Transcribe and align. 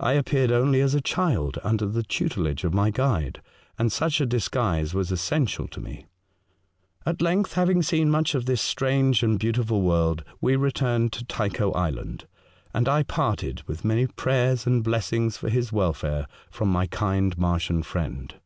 I 0.00 0.14
appeared 0.14 0.50
only 0.50 0.80
as 0.80 0.94
a 0.94 1.02
child 1.02 1.58
under 1.62 1.84
the 1.84 2.02
tutelage 2.02 2.64
of 2.64 2.72
my 2.72 2.88
guide, 2.90 3.42
and 3.78 3.92
such 3.92 4.18
a 4.18 4.24
disguise 4.24 4.94
was 4.94 5.12
essential 5.12 5.68
to 5.68 5.82
me. 5.82 6.06
At 7.04 7.20
length, 7.20 7.52
having 7.52 7.82
seen 7.82 8.08
much 8.08 8.34
of 8.34 8.46
this 8.46 8.62
strange 8.62 9.22
and 9.22 9.38
beautiful 9.38 9.82
world, 9.82 10.24
we 10.40 10.56
returned 10.56 11.12
to 11.12 11.26
Tycho 11.26 11.72
Island, 11.72 12.26
and 12.72 12.88
I 12.88 13.02
parted, 13.02 13.62
with 13.66 13.84
many 13.84 14.06
prayers 14.06 14.66
and 14.66 14.82
blessings 14.82 15.36
for 15.36 15.50
his 15.50 15.70
welfare, 15.70 16.26
from 16.50 16.70
my 16.72 16.86
kind 16.86 17.36
Martian 17.36 17.82
friend. 17.82 18.36